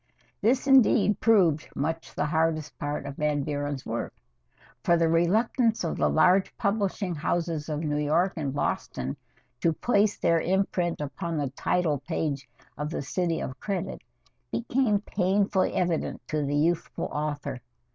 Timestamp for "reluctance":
5.07-5.83